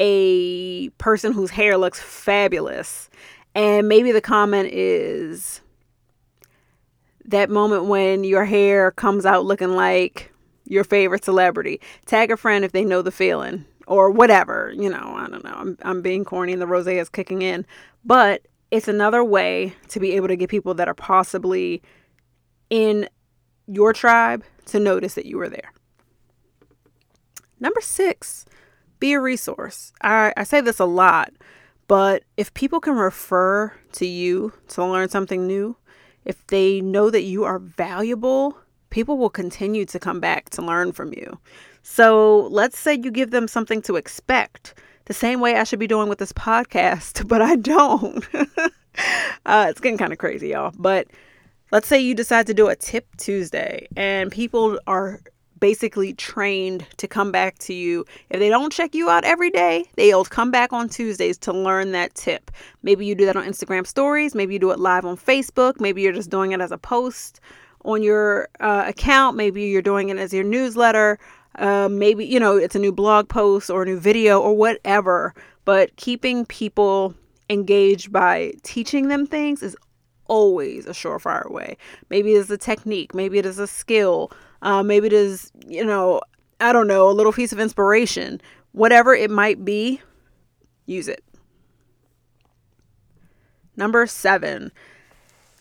a 0.00 0.88
person 0.90 1.32
whose 1.32 1.50
hair 1.50 1.76
looks 1.76 2.00
fabulous. 2.00 3.10
And 3.54 3.86
maybe 3.86 4.10
the 4.10 4.20
comment 4.20 4.70
is 4.72 5.60
that 7.26 7.50
moment 7.50 7.84
when 7.84 8.24
your 8.24 8.44
hair 8.44 8.90
comes 8.90 9.26
out 9.26 9.44
looking 9.44 9.76
like 9.76 10.32
your 10.64 10.84
favorite 10.84 11.24
celebrity. 11.24 11.80
Tag 12.06 12.30
a 12.30 12.36
friend 12.36 12.64
if 12.64 12.72
they 12.72 12.84
know 12.84 13.02
the 13.02 13.12
feeling 13.12 13.66
or 13.86 14.10
whatever. 14.10 14.72
You 14.76 14.90
know, 14.90 15.14
I 15.16 15.28
don't 15.28 15.44
know. 15.44 15.54
I'm, 15.54 15.78
I'm 15.82 16.02
being 16.02 16.24
corny 16.24 16.52
and 16.52 16.62
the 16.62 16.66
rose 16.66 16.86
is 16.86 17.08
kicking 17.08 17.42
in. 17.42 17.66
But 18.04 18.46
it's 18.70 18.88
another 18.88 19.22
way 19.22 19.74
to 19.88 20.00
be 20.00 20.12
able 20.12 20.28
to 20.28 20.36
get 20.36 20.50
people 20.50 20.74
that 20.74 20.88
are 20.88 20.94
possibly 20.94 21.82
in 22.70 23.08
your 23.66 23.92
tribe 23.92 24.44
to 24.66 24.80
notice 24.80 25.14
that 25.14 25.26
you 25.26 25.38
were 25.38 25.48
there. 25.48 25.72
Number 27.60 27.80
six, 27.80 28.44
be 28.98 29.12
a 29.12 29.20
resource. 29.20 29.92
I, 30.02 30.32
I 30.36 30.44
say 30.44 30.60
this 30.60 30.80
a 30.80 30.84
lot, 30.84 31.32
but 31.86 32.24
if 32.36 32.52
people 32.54 32.80
can 32.80 32.94
refer 32.94 33.72
to 33.92 34.06
you 34.06 34.52
to 34.68 34.84
learn 34.84 35.08
something 35.08 35.46
new, 35.46 35.76
if 36.24 36.46
they 36.48 36.80
know 36.80 37.10
that 37.10 37.22
you 37.22 37.44
are 37.44 37.58
valuable, 37.58 38.58
people 38.90 39.18
will 39.18 39.30
continue 39.30 39.84
to 39.84 39.98
come 39.98 40.20
back 40.20 40.50
to 40.50 40.62
learn 40.62 40.92
from 40.92 41.12
you. 41.12 41.38
So 41.84 42.48
let's 42.50 42.78
say 42.78 42.94
you 42.94 43.10
give 43.10 43.30
them 43.30 43.46
something 43.46 43.82
to 43.82 43.96
expect, 43.96 44.74
the 45.04 45.12
same 45.12 45.38
way 45.38 45.56
I 45.56 45.64
should 45.64 45.78
be 45.78 45.86
doing 45.86 46.08
with 46.08 46.18
this 46.18 46.32
podcast, 46.32 47.28
but 47.28 47.42
I 47.42 47.56
don't. 47.56 48.26
uh, 49.46 49.66
it's 49.68 49.80
getting 49.80 49.98
kind 49.98 50.12
of 50.12 50.18
crazy, 50.18 50.48
y'all. 50.48 50.72
But 50.76 51.06
let's 51.70 51.86
say 51.86 52.00
you 52.00 52.14
decide 52.14 52.46
to 52.46 52.54
do 52.54 52.68
a 52.68 52.74
tip 52.74 53.06
Tuesday 53.18 53.86
and 53.96 54.32
people 54.32 54.80
are 54.86 55.20
basically 55.60 56.14
trained 56.14 56.86
to 56.96 57.06
come 57.06 57.30
back 57.30 57.58
to 57.58 57.74
you. 57.74 58.06
If 58.30 58.40
they 58.40 58.48
don't 58.48 58.72
check 58.72 58.94
you 58.94 59.10
out 59.10 59.24
every 59.24 59.50
day, 59.50 59.84
they'll 59.96 60.24
come 60.24 60.50
back 60.50 60.72
on 60.72 60.88
Tuesdays 60.88 61.36
to 61.38 61.52
learn 61.52 61.92
that 61.92 62.14
tip. 62.14 62.50
Maybe 62.82 63.04
you 63.04 63.14
do 63.14 63.26
that 63.26 63.36
on 63.36 63.44
Instagram 63.44 63.86
stories, 63.86 64.34
maybe 64.34 64.54
you 64.54 64.58
do 64.58 64.70
it 64.70 64.80
live 64.80 65.04
on 65.04 65.18
Facebook, 65.18 65.80
maybe 65.80 66.00
you're 66.00 66.12
just 66.12 66.30
doing 66.30 66.52
it 66.52 66.62
as 66.62 66.72
a 66.72 66.78
post 66.78 67.40
on 67.84 68.02
your 68.02 68.48
uh, 68.60 68.84
account, 68.86 69.36
maybe 69.36 69.64
you're 69.64 69.82
doing 69.82 70.08
it 70.08 70.16
as 70.16 70.32
your 70.32 70.44
newsletter. 70.44 71.18
Uh, 71.56 71.88
maybe 71.88 72.24
you 72.24 72.40
know 72.40 72.56
it's 72.56 72.74
a 72.74 72.80
new 72.80 72.92
blog 72.92 73.28
post 73.28 73.70
or 73.70 73.82
a 73.82 73.86
new 73.86 73.98
video 73.98 74.40
or 74.40 74.56
whatever 74.56 75.32
but 75.64 75.94
keeping 75.96 76.44
people 76.44 77.14
engaged 77.48 78.12
by 78.12 78.52
teaching 78.62 79.08
them 79.08 79.26
things 79.26 79.62
is 79.62 79.76
always 80.26 80.86
a 80.86 80.90
surefire 80.90 81.50
way. 81.50 81.76
Maybe 82.10 82.32
it's 82.32 82.50
a 82.50 82.58
technique, 82.58 83.14
maybe 83.14 83.38
it 83.38 83.46
is 83.46 83.58
a 83.58 83.66
skill, 83.66 84.30
uh, 84.62 84.82
maybe 84.82 85.06
it 85.06 85.12
is, 85.12 85.50
you 85.66 85.84
know, 85.84 86.20
I 86.60 86.72
don't 86.72 86.86
know, 86.86 87.08
a 87.10 87.12
little 87.12 87.32
piece 87.32 87.52
of 87.52 87.60
inspiration. 87.60 88.40
Whatever 88.72 89.14
it 89.14 89.30
might 89.30 89.64
be, 89.64 90.00
use 90.86 91.08
it. 91.08 91.22
Number 93.76 94.06
seven, 94.06 94.72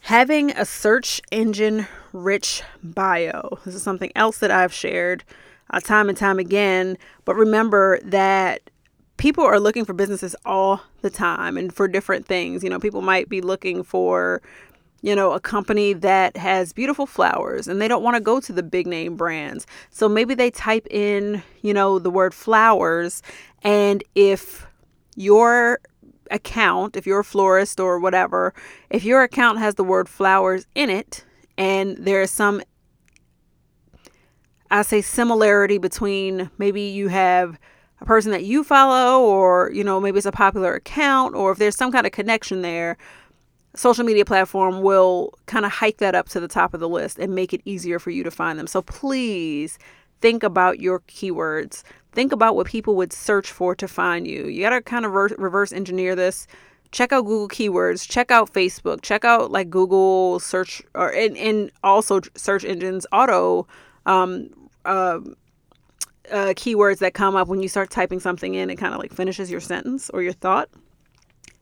having 0.02 0.52
a 0.52 0.66
search 0.66 1.22
engine 1.32 1.88
rich 2.12 2.64
bio. 2.84 3.60
This 3.66 3.76
is 3.76 3.84
something 3.84 4.12
else 4.16 4.38
that 4.38 4.52
I've 4.52 4.74
shared 4.74 5.24
uh, 5.74 5.80
time 5.80 6.10
and 6.10 6.18
time 6.18 6.40
again. 6.40 6.98
But 7.26 7.36
remember 7.36 8.00
that 8.04 8.70
people 9.18 9.44
are 9.44 9.60
looking 9.60 9.86
for 9.86 9.94
businesses 9.94 10.36
all 10.46 10.82
the 11.02 11.10
time 11.10 11.58
and 11.58 11.74
for 11.74 11.88
different 11.88 12.26
things. 12.26 12.64
You 12.64 12.70
know, 12.70 12.80
people 12.80 13.02
might 13.02 13.30
be 13.30 13.42
looking 13.42 13.84
for 13.84 14.42
you 15.04 15.14
know, 15.14 15.34
a 15.34 15.40
company 15.40 15.92
that 15.92 16.38
has 16.38 16.72
beautiful 16.72 17.06
flowers 17.06 17.68
and 17.68 17.82
they 17.82 17.90
don't 17.90 18.04
want 18.04 18.16
to 18.16 18.22
go 18.22 18.40
to 18.40 18.54
the 18.54 18.64
big 18.64 18.88
name 18.88 19.18
brands. 19.18 19.68
So 19.90 20.08
maybe 20.08 20.34
they 20.34 20.50
type 20.50 20.88
in, 20.90 21.44
you 21.62 21.74
know, 21.74 22.00
the 22.00 22.10
word 22.10 22.34
flowers. 22.34 23.22
And 23.64 24.02
if 24.16 24.66
your 25.18 25.82
account, 26.32 26.96
if 26.96 27.06
you're 27.06 27.20
a 27.20 27.24
florist 27.24 27.82
or 27.82 28.00
whatever, 28.00 28.54
if 28.90 29.04
your 29.04 29.24
account 29.24 29.60
has 29.60 29.76
the 29.76 29.84
word 29.84 30.08
flowers 30.08 30.66
in 30.74 30.90
it 30.90 31.26
and 31.58 31.98
there 31.98 32.22
is 32.22 32.32
some, 32.32 32.62
I 34.72 34.82
say, 34.82 35.02
similarity 35.02 35.78
between 35.78 36.50
maybe 36.58 36.82
you 36.82 37.08
have 37.10 37.60
a 38.02 38.06
person 38.06 38.32
that 38.32 38.44
you 38.44 38.64
follow 38.64 39.24
or, 39.24 39.72
you 39.72 39.84
know, 39.84 40.00
maybe 40.00 40.18
it's 40.18 40.26
a 40.26 40.32
popular 40.32 40.74
account 40.74 41.36
or 41.36 41.52
if 41.52 41.58
there's 41.58 41.76
some 41.76 41.92
kind 41.92 42.06
of 42.06 42.12
connection 42.12 42.62
there 42.62 42.98
social 43.76 44.04
media 44.04 44.26
platform 44.26 44.82
will 44.82 45.34
kind 45.46 45.66
of 45.66 45.72
hike 45.72 45.98
that 45.98 46.16
up 46.16 46.30
to 46.30 46.40
the 46.40 46.48
top 46.48 46.74
of 46.74 46.80
the 46.80 46.90
list 46.90 47.18
and 47.18 47.34
make 47.34 47.54
it 47.54 47.62
easier 47.66 48.00
for 48.00 48.12
you 48.12 48.24
to 48.24 48.32
find 48.32 48.60
them. 48.60 48.68
So 48.68 48.82
please 48.82 49.80
think 50.22 50.44
about 50.44 50.80
your 50.80 51.00
keywords. 51.02 51.84
Think 52.12 52.32
about 52.32 52.56
what 52.56 52.68
people 52.68 52.96
would 52.96 53.12
search 53.12 53.52
for 53.52 53.76
to 53.76 53.88
find 53.88 54.28
you. 54.28 54.46
You 54.46 54.62
got 54.62 54.70
to 54.70 54.82
kind 54.82 55.06
of 55.06 55.14
reverse 55.14 55.72
engineer 55.72 56.16
this. 56.16 56.48
Check 56.92 57.12
out 57.12 57.26
Google 57.26 57.50
keywords, 57.50 58.08
check 58.08 58.30
out 58.30 58.54
Facebook, 58.54 59.02
check 59.02 59.26
out 59.26 59.50
like 59.50 59.72
Google 59.72 60.40
search 60.40 60.84
or 60.94 61.10
and, 61.10 61.36
and 61.38 61.72
also 61.84 62.22
search 62.36 62.64
engines 62.64 63.08
auto 63.12 63.68
um, 64.06 64.50
uh, 64.86 65.20
uh, 66.32 66.54
keywords 66.56 67.00
that 67.00 67.14
come 67.14 67.36
up 67.36 67.48
when 67.48 67.62
you 67.62 67.68
start 67.68 67.90
typing 67.90 68.20
something 68.20 68.54
in. 68.56 68.70
It 68.70 68.76
kind 68.76 68.94
of 68.94 69.00
like 69.00 69.14
finishes 69.14 69.52
your 69.52 69.62
sentence 69.62 70.10
or 70.10 70.22
your 70.22 70.34
thought 70.34 70.70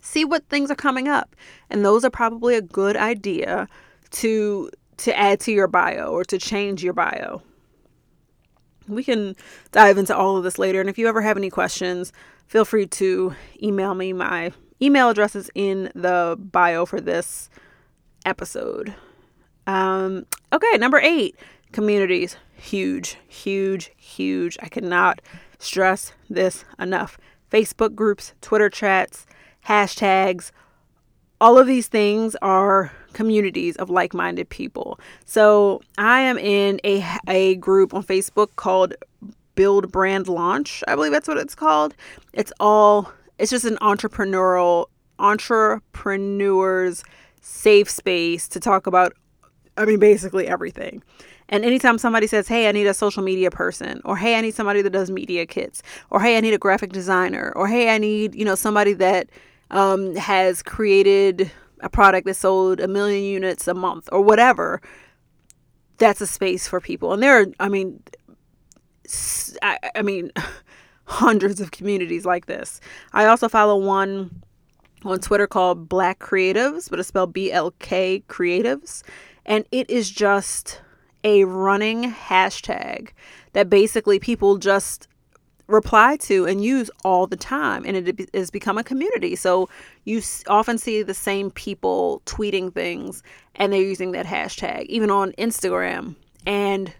see 0.01 0.25
what 0.25 0.48
things 0.50 0.69
are 0.69 0.75
coming 0.75 1.07
up. 1.07 1.36
And 1.69 1.86
those 1.86 2.03
are 2.03 2.10
probably 2.10 2.55
a 2.55 2.62
good 2.62 2.98
idea 2.98 3.67
to 4.12 4.69
to 4.98 5.17
add 5.17 5.39
to 5.39 5.51
your 5.51 5.67
bio 5.67 6.12
or 6.12 6.24
to 6.25 6.38
change 6.38 6.83
your 6.83 6.93
bio. 6.93 7.41
We 8.88 9.03
can 9.03 9.36
dive 9.71 9.98
into 9.98 10.15
all 10.15 10.38
of 10.38 10.43
this 10.43 10.60
later. 10.60 10.79
And 10.79 10.89
if 10.89 10.98
you 10.98 11.07
ever 11.07 11.21
have 11.21 11.38
any 11.38 11.50
questions, 11.50 12.12
feel 12.45 12.65
free 12.65 12.86
to 12.88 13.33
email 13.63 13.95
me. 13.95 14.13
My 14.13 14.51
email 14.79 15.10
address 15.10 15.36
is 15.36 15.50
in 15.55 15.91
the 15.95 16.38
bio 16.39 16.86
for 16.86 17.01
this 17.01 17.50
episode. 18.25 18.93
Um, 19.65 20.27
okay, 20.53 20.77
number 20.77 21.00
eight 21.00 21.36
communities. 21.72 22.38
Huge, 22.56 23.18
huge, 23.28 23.92
huge. 23.98 24.58
I 24.62 24.70
cannot 24.70 25.22
stress 25.60 26.13
this 26.30 26.66
enough. 26.80 27.18
Facebook 27.51 27.96
groups, 27.96 28.34
Twitter 28.42 28.70
chats, 28.70 29.25
hashtags, 29.66 30.51
all 31.42 31.58
of 31.58 31.66
these 31.66 31.88
things 31.88 32.36
are 32.44 32.92
communities 33.13 33.75
of 33.78 33.90
like-minded 33.90 34.48
people. 34.50 35.00
So 35.25 35.82
I 35.98 36.22
am 36.22 36.38
in 36.38 36.80
a 36.86 37.04
a 37.28 37.56
group 37.56 37.96
on 37.96 38.04
Facebook 38.04 38.56
called 38.56 38.94
Build 39.56 39.92
Brand 39.92 40.28
Launch. 40.28 40.84
I 40.88 40.94
believe 40.94 41.12
that's 41.12 41.28
what 41.28 41.38
it's 41.38 41.56
called. 41.56 41.96
It's 42.32 42.54
all 42.60 43.12
it's 43.40 43.50
just 43.50 43.66
an 43.66 43.78
entrepreneurial 43.82 44.86
entrepreneurs' 45.18 47.04
safe 47.42 47.90
space 47.90 48.48
to 48.48 48.60
talk 48.60 48.86
about, 48.86 49.13
I 49.78 49.86
mean, 49.86 50.00
basically 50.00 50.48
everything. 50.48 51.01
And 51.51 51.65
anytime 51.65 51.98
somebody 51.98 52.27
says, 52.27 52.48
hey, 52.48 52.67
I 52.67 52.72
need 52.72 52.88
a 52.88 52.93
social 52.93 53.22
media 53.22 53.51
person, 53.51 54.01
or 54.05 54.17
hey, 54.17 54.38
I 54.38 54.41
need 54.41 54.55
somebody 54.55 54.81
that 54.81 54.89
does 54.89 55.12
media 55.12 55.46
kits, 55.46 55.84
or 56.10 56.22
hey, 56.22 56.38
I 56.38 56.39
need 56.39 56.53
a 56.53 56.58
graphic 56.58 56.93
designer, 56.93 57.51
or 57.55 57.67
hey, 57.67 57.93
I 57.93 57.98
need, 57.98 58.34
you 58.34 58.46
know, 58.46 58.55
somebody 58.55 58.93
that 58.93 59.29
um, 59.70 60.15
has 60.15 60.63
created 60.63 61.51
a 61.81 61.89
product 61.89 62.25
that 62.25 62.36
sold 62.36 62.79
a 62.79 62.88
million 62.88 63.24
units 63.24 63.67
a 63.67 63.74
month 63.74 64.08
or 64.12 64.22
whatever, 64.22 64.81
that's 65.98 66.22
a 66.22 66.27
space 66.27 66.67
for 66.67 66.79
people. 66.79 67.13
And 67.13 67.22
there 67.22 67.41
are, 67.41 67.46
I 67.60 67.70
mean, 67.70 68.01
I, 69.62 69.77
I 69.96 70.01
mean, 70.01 70.31
hundreds 71.05 71.60
of 71.60 71.72
communities 71.72 72.25
like 72.25 72.46
this. 72.46 72.79
I 73.12 73.25
also 73.25 73.50
follow 73.50 73.77
one 73.77 74.41
on 75.03 75.20
Twitter 75.20 75.48
called 75.48 75.89
Black 75.89 76.20
Creatives, 76.20 76.89
but 76.89 77.00
it's 77.00 77.10
spelled 77.10 77.34
B 77.34 77.51
L 77.51 77.72
K 77.79 78.24
Creatives. 78.29 79.03
And 79.46 79.65
it 79.72 79.89
is 79.89 80.10
just 80.10 80.79
a 81.24 81.44
running 81.46 82.12
hashtag 82.12 83.10
that 83.54 83.70
basically 83.70 84.20
people 84.20 84.58
just 84.58 85.08
reply 85.68 86.18
to 86.18 86.46
and 86.46 86.63
use 86.63 86.92
all 87.04 87.28
the 87.28 87.38
time 87.38 87.84
and 87.86 87.96
it 87.96 88.30
has 88.34 88.51
become 88.51 88.78
a 88.78 88.84
community. 88.84 89.36
So 89.36 89.70
you 90.04 90.22
often 90.48 90.78
see 90.78 91.01
the 91.01 91.13
same 91.13 91.50
people 91.51 92.22
tweeting 92.25 92.74
things 92.74 93.24
and 93.56 93.72
they're 93.72 93.82
using 93.82 94.12
that 94.12 94.25
hashtag 94.25 94.86
even 94.86 95.10
on 95.10 95.32
instagram 95.34 96.16
and 96.46 96.94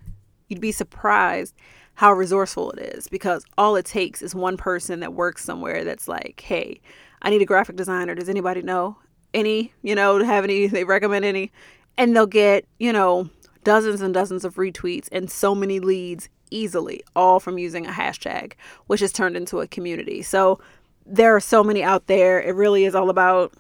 you'd 0.48 0.62
be 0.62 0.72
surprised 0.72 1.56
how 1.96 2.14
resourceful 2.14 2.72
it 2.72 2.80
is 2.96 3.08
because 3.08 3.46
all 3.58 3.76
it 3.76 3.86
takes 3.86 4.22
is 4.22 4.34
one 4.34 4.58
person 4.58 5.02
that 5.02 5.14
works 5.14 5.44
somewhere 5.44 5.84
that's 5.84 6.08
like 6.08 6.42
hey 6.42 6.80
i 7.22 7.30
need 7.30 7.42
a 7.42 7.46
graphic 7.46 7.76
designer. 7.76 8.16
Does 8.16 8.30
anybody 8.30 8.62
know 8.62 8.98
any 9.34 9.74
you 9.84 9.96
know 9.96 10.24
have 10.24 10.44
any 10.44 10.68
they 10.68 10.84
recommend 10.84 11.26
any? 11.26 11.52
And 11.98 12.16
they'll 12.16 12.26
get 12.26 12.66
you 12.80 12.94
know 12.94 13.30
dozens 13.64 14.02
and 14.02 14.14
dozens 14.14 14.46
of 14.46 14.56
retweets 14.56 15.08
and 15.12 15.30
so 15.30 15.54
many 15.56 15.80
leads 15.80 16.30
easily, 16.50 17.02
all 17.16 17.40
from 17.40 17.58
using 17.58 17.86
a 17.86 17.92
hashtag, 17.92 18.54
which 18.88 19.00
has 19.00 19.12
turned 19.12 19.38
into 19.38 19.60
a 19.60 19.68
community. 19.68 20.22
So 20.22 20.60
there 21.06 21.36
are 21.36 21.40
so 21.40 21.64
many 21.64 21.84
out 21.84 22.08
there. 22.08 22.42
It 22.42 22.56
really 22.56 22.86
is 22.86 22.96
all 22.96 23.10
about 23.10 23.54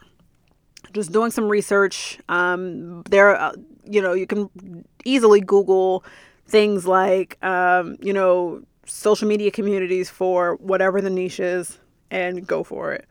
just 0.94 1.12
doing 1.12 1.32
some 1.32 1.48
research. 1.48 2.20
Um, 2.30 3.04
there, 3.04 3.36
uh, 3.36 3.54
you 3.86 4.02
know, 4.02 4.14
you 4.14 4.28
can 4.28 4.50
easily 5.06 5.42
Google 5.42 6.04
things 6.48 6.86
like, 6.86 7.44
um, 7.44 7.98
you 8.02 8.14
know, 8.14 8.62
social 8.86 9.28
media 9.28 9.52
communities 9.52 10.10
for 10.10 10.56
whatever 10.56 11.02
the 11.02 11.10
niche 11.10 11.40
is 11.40 11.80
and 12.10 12.46
go 12.46 12.64
for 12.64 12.92
it. 12.94 13.08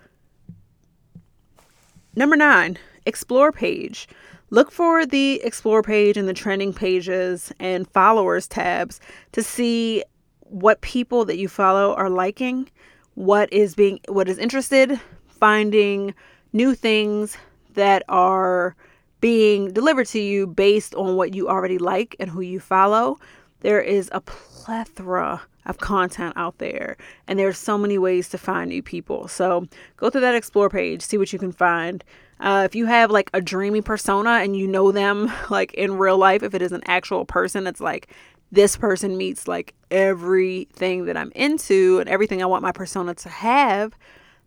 Number 2.15 2.37
nine, 2.37 2.77
explore 3.07 3.51
page. 3.53 4.09
Look 4.53 4.73
for 4.73 5.07
the 5.07 5.41
explore 5.45 5.81
page 5.81 6.17
and 6.17 6.29
the 6.29 6.35
trending 6.35 6.73
pages 6.73 7.53
and 7.61 7.89
followers 7.89 8.49
tabs 8.49 9.01
to 9.31 9.45
see 9.45 10.03
what 10.41 10.81
people 10.81 11.25
that 11.27 11.39
you 11.39 11.47
follow 11.47 11.95
are 11.95 12.11
liking, 12.11 12.69
what 13.15 13.53
is 13.53 13.77
being 13.77 14.01
what 14.09 14.29
is 14.29 14.39
interested, 14.39 15.01
finding 15.29 16.15
new 16.53 16.75
things 16.75 17.37
that 17.75 18.03
are 18.09 18.75
being 19.21 19.73
delivered 19.73 20.09
to 20.09 20.21
you 20.21 20.49
based 20.49 20.97
on 20.97 21.15
what 21.15 21.33
you 21.33 21.49
already 21.49 21.79
like 21.79 22.17
and 22.19 22.29
who 22.29 22.41
you 22.41 22.59
follow. 22.59 23.19
There 23.61 23.81
is 23.81 24.09
a 24.13 24.21
plethora 24.21 25.43
of 25.67 25.79
content 25.79 26.33
out 26.37 26.59
there, 26.59 26.97
and 27.29 27.39
there's 27.39 27.59
so 27.59 27.79
many 27.79 27.99
ways 27.99 28.29
to 28.31 28.39
find 28.39 28.71
new 28.71 28.83
people. 28.83 29.29
So 29.29 29.69
go 29.97 30.11
through 30.11 30.23
that 30.23 30.35
explore 30.35 30.71
page, 30.71 31.03
see 31.03 31.19
what 31.19 31.33
you 31.33 31.39
can 31.39 31.53
find. 31.53 32.03
Uh, 32.41 32.63
if 32.65 32.75
you 32.75 32.87
have 32.87 33.11
like 33.11 33.31
a 33.35 33.41
dreamy 33.41 33.83
persona 33.83 34.31
and 34.31 34.57
you 34.57 34.67
know 34.67 34.93
them 34.93 35.31
like 35.51 35.75
in 35.75 35.99
real 35.99 36.19
life, 36.19 36.43
if 36.43 36.55
it 36.55 36.63
is 36.63 36.73
an 36.73 36.83
actual 36.87 37.25
person, 37.25 37.67
it's 37.67 37.81
like 37.81 38.09
this 38.53 38.77
person 38.77 39.17
meets 39.17 39.47
like 39.47 39.75
everything 39.91 41.05
that 41.05 41.17
I'm 41.17 41.31
into 41.35 41.99
and 42.01 42.09
everything 42.09 42.43
I 42.43 42.47
want 42.47 42.63
my 42.63 42.73
persona 42.73 43.15
to 43.15 43.29
have, 43.29 43.97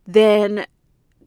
then 0.06 0.65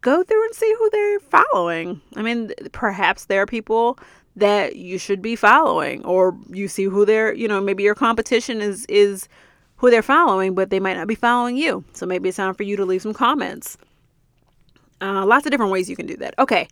go 0.00 0.22
through 0.22 0.44
and 0.44 0.54
see 0.54 0.74
who 0.78 0.90
they're 0.90 1.20
following. 1.20 2.00
I 2.16 2.22
mean, 2.22 2.52
perhaps 2.72 3.26
there 3.26 3.42
are 3.42 3.46
people 3.46 3.98
that 4.36 4.76
you 4.76 4.98
should 4.98 5.22
be 5.22 5.34
following 5.34 6.04
or 6.04 6.36
you 6.50 6.68
see 6.68 6.84
who 6.84 7.06
they're, 7.06 7.32
you 7.32 7.48
know, 7.48 7.60
maybe 7.60 7.82
your 7.82 7.94
competition 7.94 8.60
is 8.60 8.84
is 8.86 9.28
who 9.76 9.90
they're 9.90 10.02
following, 10.02 10.54
but 10.54 10.70
they 10.70 10.80
might 10.80 10.96
not 10.96 11.06
be 11.06 11.14
following 11.14 11.56
you. 11.56 11.84
So 11.92 12.06
maybe 12.06 12.28
it's 12.28 12.36
time 12.36 12.54
for 12.54 12.62
you 12.62 12.76
to 12.76 12.84
leave 12.84 13.02
some 13.02 13.12
comments. 13.14 13.76
Uh, 15.00 15.24
lots 15.26 15.46
of 15.46 15.50
different 15.50 15.72
ways 15.72 15.90
you 15.90 15.96
can 15.96 16.06
do 16.06 16.16
that. 16.16 16.34
Okay. 16.38 16.68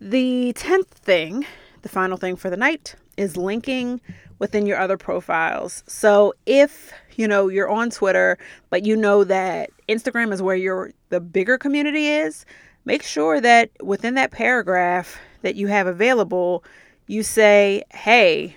The 0.00 0.52
10th 0.56 0.88
thing, 0.88 1.46
the 1.82 1.88
final 1.88 2.16
thing 2.16 2.36
for 2.36 2.50
the 2.50 2.56
night, 2.56 2.96
is 3.16 3.36
linking 3.36 4.00
within 4.38 4.66
your 4.66 4.78
other 4.78 4.96
profiles. 4.96 5.84
So 5.86 6.34
if, 6.46 6.92
you 7.16 7.28
know, 7.28 7.48
you're 7.48 7.70
on 7.70 7.90
Twitter, 7.90 8.36
but 8.70 8.84
you 8.84 8.96
know 8.96 9.24
that 9.24 9.70
Instagram 9.88 10.32
is 10.32 10.42
where 10.42 10.56
your 10.56 10.90
the 11.10 11.20
bigger 11.20 11.56
community 11.56 12.08
is, 12.08 12.44
make 12.84 13.02
sure 13.02 13.40
that 13.40 13.70
within 13.82 14.14
that 14.14 14.32
paragraph 14.32 15.18
that 15.42 15.54
you 15.54 15.68
have 15.68 15.86
available, 15.86 16.64
you 17.06 17.22
say, 17.22 17.84
"Hey, 17.90 18.56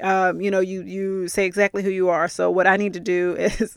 um, 0.00 0.40
you 0.40 0.50
know, 0.50 0.60
you 0.60 0.82
you 0.82 1.28
say 1.28 1.44
exactly 1.44 1.82
who 1.82 1.90
you 1.90 2.08
are. 2.08 2.28
So 2.28 2.50
what 2.50 2.66
I 2.66 2.76
need 2.76 2.92
to 2.94 3.00
do 3.00 3.36
is 3.38 3.76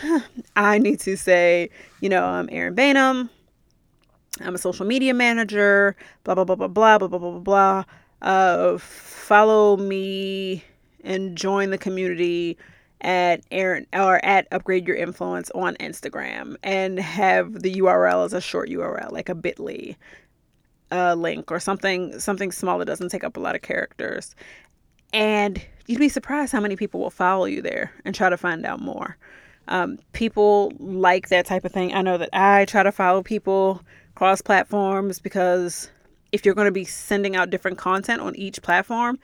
I 0.56 0.78
need 0.78 1.00
to 1.00 1.16
say, 1.16 1.70
you 2.00 2.08
know, 2.08 2.24
I'm 2.24 2.48
Erin 2.50 2.74
Baynham. 2.74 3.28
I'm 4.40 4.54
a 4.54 4.58
social 4.58 4.86
media 4.86 5.12
manager, 5.12 5.94
blah, 6.24 6.34
blah, 6.34 6.44
blah, 6.44 6.56
blah, 6.56 6.68
blah, 6.68 6.98
blah, 6.98 7.08
blah, 7.08 7.18
blah, 7.18 7.38
blah. 7.38 7.84
Uh, 8.22 8.78
follow 8.78 9.76
me 9.76 10.64
and 11.04 11.36
join 11.36 11.70
the 11.70 11.78
community 11.78 12.56
at 13.02 13.42
Erin 13.50 13.86
or 13.92 14.24
at 14.24 14.46
Upgrade 14.52 14.86
Your 14.86 14.96
Influence 14.96 15.50
on 15.50 15.74
Instagram 15.76 16.56
and 16.62 16.98
have 16.98 17.62
the 17.62 17.74
URL 17.74 18.24
as 18.24 18.32
a 18.32 18.40
short 18.40 18.70
URL, 18.70 19.10
like 19.12 19.28
a 19.28 19.34
bit.ly 19.34 19.96
uh, 20.92 21.14
link 21.14 21.50
or 21.50 21.58
something 21.58 22.18
something 22.20 22.52
small 22.52 22.78
that 22.78 22.84
doesn't 22.84 23.08
take 23.08 23.24
up 23.24 23.36
a 23.36 23.40
lot 23.40 23.54
of 23.54 23.62
characters. 23.62 24.34
And 25.12 25.64
you'd 25.86 25.98
be 25.98 26.08
surprised 26.08 26.52
how 26.52 26.60
many 26.60 26.76
people 26.76 27.00
will 27.00 27.10
follow 27.10 27.46
you 27.46 27.60
there 27.62 27.92
and 28.04 28.14
try 28.14 28.30
to 28.30 28.36
find 28.36 28.64
out 28.64 28.80
more. 28.80 29.16
Um, 29.68 29.98
people 30.12 30.72
like 30.78 31.28
that 31.28 31.46
type 31.46 31.64
of 31.64 31.72
thing. 31.72 31.94
I 31.94 32.02
know 32.02 32.18
that 32.18 32.30
I 32.32 32.64
try 32.64 32.82
to 32.82 32.92
follow 32.92 33.22
people 33.22 33.82
cross 34.14 34.42
platforms 34.42 35.20
because 35.20 35.90
if 36.32 36.44
you're 36.44 36.54
going 36.54 36.66
to 36.66 36.72
be 36.72 36.84
sending 36.84 37.36
out 37.36 37.50
different 37.50 37.78
content 37.78 38.20
on 38.20 38.34
each 38.36 38.60
platform, 38.62 39.18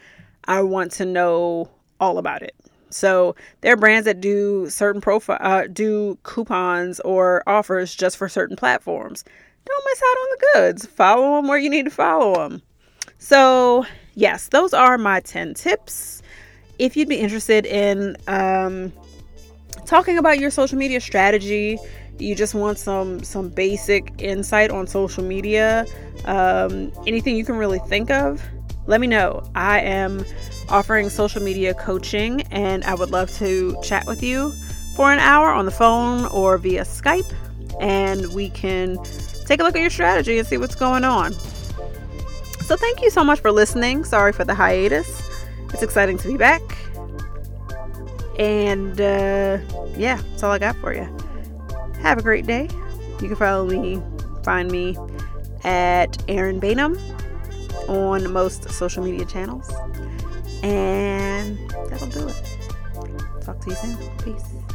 I 0.44 0.62
want 0.62 0.92
to 0.92 1.04
know 1.04 1.70
all 2.00 2.18
about 2.18 2.42
it. 2.42 2.54
So 2.90 3.34
there 3.60 3.72
are 3.72 3.76
brands 3.76 4.06
that 4.06 4.20
do 4.20 4.70
certain 4.70 5.00
profile, 5.00 5.38
uh, 5.40 5.66
do 5.66 6.18
coupons 6.22 7.00
or 7.00 7.42
offers 7.46 7.94
just 7.94 8.16
for 8.16 8.28
certain 8.28 8.56
platforms. 8.56 9.24
Don't 9.64 9.84
miss 9.84 10.02
out 10.02 10.16
on 10.16 10.28
the 10.30 10.46
goods. 10.54 10.86
Follow 10.86 11.36
them 11.36 11.48
where 11.48 11.58
you 11.58 11.68
need 11.68 11.84
to 11.84 11.90
follow 11.90 12.34
them. 12.34 12.62
So 13.18 13.84
yes, 14.14 14.48
those 14.48 14.72
are 14.72 14.96
my 14.96 15.20
10 15.20 15.54
tips. 15.54 16.22
If 16.78 16.96
you'd 16.96 17.08
be 17.08 17.16
interested 17.18 17.66
in 17.66 18.16
um, 18.26 18.92
talking 19.88 20.18
about 20.18 20.38
your 20.38 20.50
social 20.50 20.78
media 20.78 21.00
strategy 21.00 21.78
you 22.18 22.34
just 22.34 22.54
want 22.54 22.78
some 22.78 23.22
some 23.24 23.48
basic 23.48 24.12
insight 24.18 24.70
on 24.70 24.86
social 24.86 25.24
media 25.24 25.86
um, 26.26 26.92
anything 27.06 27.36
you 27.36 27.44
can 27.44 27.56
really 27.56 27.78
think 27.80 28.10
of 28.10 28.42
let 28.88 29.02
me 29.02 29.06
know. 29.06 29.42
I 29.54 29.80
am 29.80 30.24
offering 30.70 31.10
social 31.10 31.42
media 31.42 31.74
coaching 31.74 32.42
and 32.50 32.84
i 32.84 32.94
would 32.94 33.10
love 33.10 33.30
to 33.36 33.76
chat 33.82 34.06
with 34.06 34.22
you 34.22 34.50
for 34.96 35.12
an 35.12 35.18
hour 35.18 35.48
on 35.50 35.64
the 35.64 35.70
phone 35.70 36.26
or 36.26 36.58
via 36.58 36.82
skype 36.82 37.32
and 37.80 38.32
we 38.34 38.50
can 38.50 38.98
take 39.46 39.60
a 39.60 39.62
look 39.62 39.76
at 39.76 39.80
your 39.80 39.90
strategy 39.90 40.38
and 40.38 40.46
see 40.46 40.58
what's 40.58 40.74
going 40.74 41.04
on. 41.04 41.32
So 42.64 42.76
thank 42.76 43.00
you 43.00 43.08
so 43.08 43.24
much 43.24 43.40
for 43.40 43.50
listening. 43.50 44.04
Sorry 44.04 44.32
for 44.32 44.44
the 44.44 44.54
hiatus. 44.54 45.22
It's 45.72 45.82
exciting 45.82 46.18
to 46.18 46.28
be 46.28 46.36
back 46.36 46.60
and 48.38 49.00
uh, 49.00 49.58
yeah, 49.96 50.20
that's 50.30 50.42
all 50.42 50.52
I 50.52 50.58
got 50.58 50.76
for 50.76 50.94
you. 50.94 51.08
Have 52.00 52.18
a 52.18 52.22
great 52.22 52.46
day. 52.46 52.68
You 53.20 53.28
can 53.28 53.36
follow 53.36 53.66
me, 53.66 54.00
find 54.44 54.70
me 54.70 54.96
at 55.64 56.22
Erin 56.28 56.60
Baynham 56.60 56.98
on 57.88 58.30
most 58.32 58.70
social 58.70 59.04
media 59.04 59.24
channels. 59.24 59.70
And 60.62 61.58
that'll 61.88 62.08
do 62.08 62.28
it. 62.28 62.58
Talk 63.42 63.60
to 63.60 63.70
you 63.70 63.76
soon. 63.76 63.96
Peace. 64.18 64.67